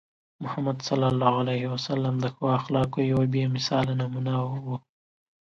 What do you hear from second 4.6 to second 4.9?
وو.